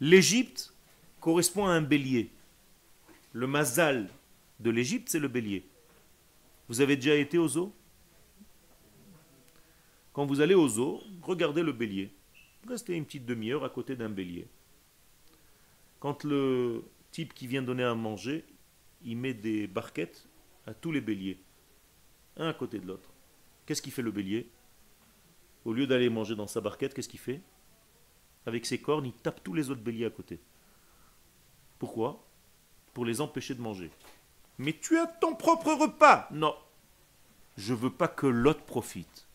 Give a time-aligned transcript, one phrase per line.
[0.00, 0.72] L'Égypte
[1.20, 2.30] correspond à un bélier.
[3.32, 4.08] Le mazal
[4.60, 5.64] de l'Égypte, c'est le bélier.
[6.68, 7.72] Vous avez déjà été au zoo?
[10.12, 12.10] Quand vous allez au zoo, regardez le bélier.
[12.68, 14.48] Restez une petite demi-heure à côté d'un bélier.
[16.00, 18.44] Quand le type qui vient donner à manger,
[19.02, 20.28] il met des barquettes
[20.66, 21.38] à tous les béliers,
[22.36, 23.10] un à côté de l'autre.
[23.64, 24.50] Qu'est-ce qu'il fait le bélier?
[25.64, 27.40] Au lieu d'aller manger dans sa barquette, qu'est-ce qu'il fait?
[28.46, 30.40] Avec ses cornes, il tape tous les autres béliers à côté.
[31.78, 32.24] Pourquoi?
[32.94, 33.90] Pour les empêcher de manger.
[34.58, 36.54] Mais tu as ton propre repas Non.
[37.56, 39.26] Je veux pas que l'autre profite.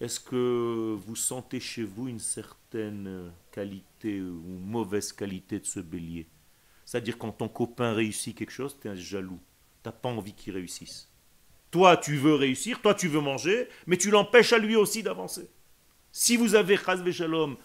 [0.00, 6.26] Est-ce que vous sentez chez vous une certaine qualité ou mauvaise qualité de ce bélier?
[6.84, 9.40] C'est-à-dire quand ton copain réussit quelque chose, tu es jaloux.
[9.82, 11.08] Tu n'as pas envie qu'il réussisse.
[11.70, 15.50] Toi, tu veux réussir, toi, tu veux manger, mais tu l'empêches à lui aussi d'avancer.
[16.18, 16.78] Si vous avez,
[17.12, 17.58] Shalom,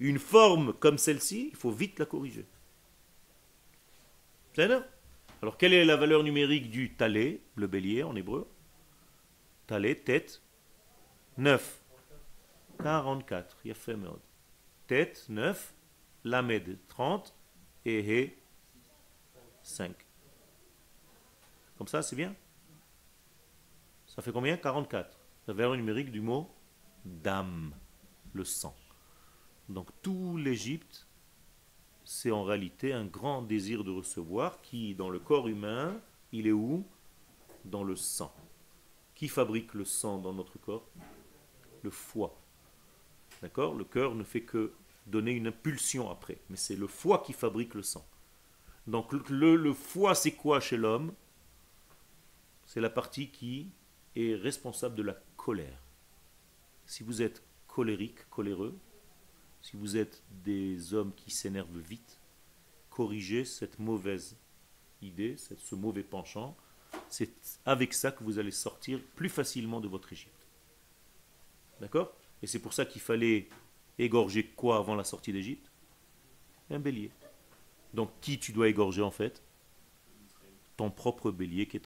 [0.00, 2.44] une forme comme celle-ci, il faut vite la corriger.
[5.40, 8.50] Alors, quelle est la valeur numérique du talé, le bélier en hébreu?
[9.68, 10.42] Talé, tête,
[11.36, 11.80] 9.
[12.82, 13.56] 44.
[13.64, 13.74] Il a
[14.88, 15.74] Tête, 9.
[16.24, 17.32] Lamed, 30.
[17.84, 18.32] Et He,
[19.62, 19.94] 5.
[21.76, 22.34] Comme ça, c'est bien?
[24.08, 24.56] Ça fait combien?
[24.56, 25.16] 44.
[25.46, 26.52] La valeur numérique du mot
[27.04, 27.74] dame,
[28.32, 28.74] le sang.
[29.68, 31.06] Donc tout l'Égypte,
[32.04, 36.00] c'est en réalité un grand désir de recevoir qui, dans le corps humain,
[36.32, 36.86] il est où?
[37.64, 38.34] Dans le sang.
[39.14, 40.88] Qui fabrique le sang dans notre corps?
[41.82, 42.34] Le foie.
[43.42, 43.74] D'accord?
[43.74, 44.72] Le cœur ne fait que
[45.06, 48.06] donner une impulsion après, mais c'est le foie qui fabrique le sang.
[48.86, 51.12] Donc le, le foie, c'est quoi chez l'homme?
[52.64, 53.70] C'est la partie qui
[54.16, 55.78] est responsable de la colère.
[56.88, 58.74] Si vous êtes colérique, coléreux,
[59.60, 62.18] si vous êtes des hommes qui s'énervent vite,
[62.88, 64.38] corrigez cette mauvaise
[65.02, 66.56] idée, ce mauvais penchant.
[67.10, 70.46] C'est avec ça que vous allez sortir plus facilement de votre Égypte.
[71.78, 72.16] D'accord?
[72.40, 73.50] Et c'est pour ça qu'il fallait
[73.98, 75.70] égorger quoi avant la sortie d'Égypte?
[76.70, 77.10] Un bélier.
[77.92, 79.42] Donc qui tu dois égorger en fait?
[80.78, 81.76] Ton propre bélier qui est